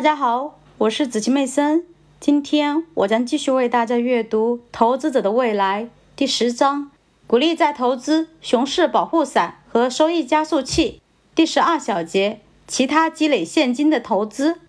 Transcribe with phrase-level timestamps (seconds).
[0.00, 1.84] 大家好，我是子琪妹森。
[2.18, 5.84] 今天我将继续为大家阅读《投资者的未来》
[6.16, 6.90] 第十章：
[7.26, 11.02] 鼓励再投资、熊市保护伞和收益加速器。
[11.34, 14.60] 第十二小节：其他积累现金的投资。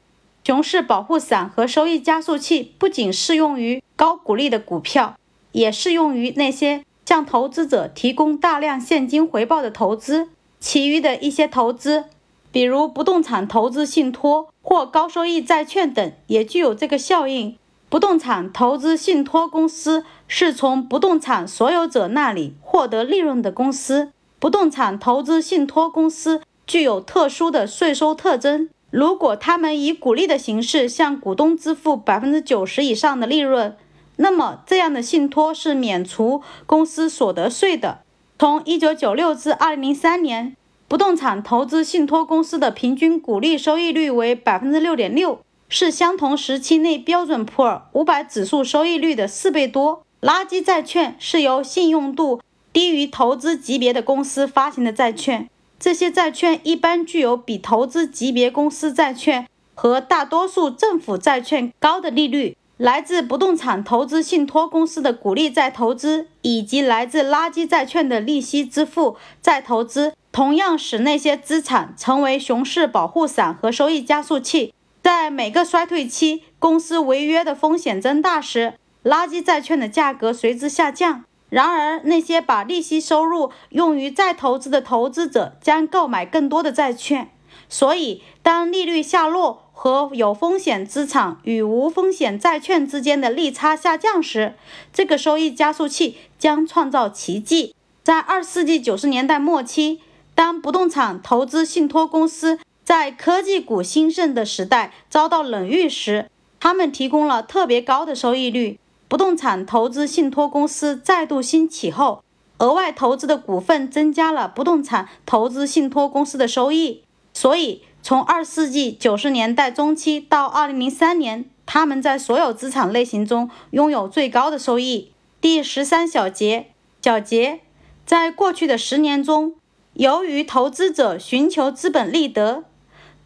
[0.43, 5.15] 熊市保护伞和收益加速器不仅适用于高股利的股票，
[5.53, 10.27] 也适用于那些向投资者提供大量现金回报的投资。
[10.59, 12.07] 其余的一些投资。
[12.51, 17.57] 比如不动产投资信托或高收益债券等，也具有这个效应。
[17.87, 24.11] 不动产投资信托公司是从不动产所有者那里获得利润的公司。
[24.39, 28.69] 不动产投资信托公司具有特殊的税收特征。
[28.89, 33.75] 如果他们以股利的形式向股东支付百分之九十以上的利润，
[34.17, 37.99] 那么这样的信托是免除公司所得税的。
[38.39, 40.57] 从一九九六至二零零三年。
[40.91, 50.03] 不动产投资信托公司的平均股利收益率为百分之六点六，是相同时期内标准普尔五百指数收益率的四倍多。
[50.19, 52.41] 垃圾债券是由信用度
[52.73, 55.49] 低于投资级别的公司发行的债券，
[55.79, 62.57] 这些债券一般具有比投资级别公司债券和大多数政府债券高的利率。
[62.81, 74.73] 来自不动产投资信托公司的股利再投资，以及来自垃圾债券的利息支付再投资，同样使那些资产成为熊市保护伞和收益加速器。
[75.03, 81.25] 在每个衰退期，公司违约的风险增大时，垃圾债券的价格随之下降。
[81.49, 87.29] 然而，那些把利息收入用于再投资的投资者将购买更多的债券。
[87.69, 94.55] 所以，当利率下落，和有风险资产与无风险债券之间的利差下降时，
[94.93, 97.73] 这个收益加速器将创造奇迹。
[98.03, 100.01] 在二世纪九十年代末期，
[100.35, 108.79] 当不动产投资信托公司在科技股兴盛的时代遭到冷遇时，他们提供了特别高的收益率。
[109.07, 112.23] 不动产投资信托公司再度兴起后，
[112.59, 117.03] 额外投资的股份增加了不动产投资信托公司的收益，
[117.33, 117.83] 所以。
[118.03, 125.11] 从二世纪九十年代中期到二零零三年，他们在所有资产类型中拥有最高的收益。
[125.39, 127.59] 第十三小节小节，
[128.03, 129.53] 在过去的十年中，
[129.93, 132.63] 由于投资者寻求资本利得，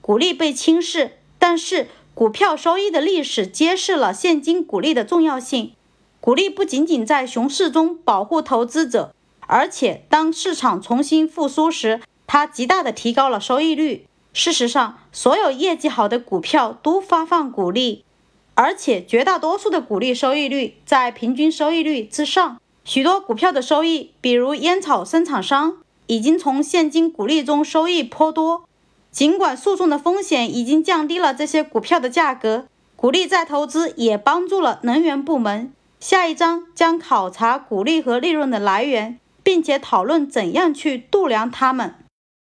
[0.02, 1.14] 股利被轻视。
[1.40, 5.72] 但是，股票收益的历史揭示了现金股利的重要性。
[6.20, 9.16] 股利不仅仅在熊市中保护投资者，
[9.48, 14.06] 而且当市场重新复苏时，它极大地提高了收益率。
[14.34, 18.04] 事实上，所有业绩好的股票都发放股利，
[18.54, 22.60] 而且绝大多数的股利收益率在平均收益率之上。
[22.84, 25.78] 许多股票的收益，比如烟草生产商，
[26.08, 28.66] 已经从现金股利中收益颇多。
[29.10, 35.72] 尽管诉讼的风险已经降低了这些股票的价格，股利再投资也帮助了能源部门。
[36.02, 41.96] 下一章将考察股利和利润的来源，并且讨论怎样去度量它们。